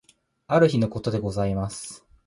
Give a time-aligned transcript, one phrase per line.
[0.47, 2.03] ある日のことでございます。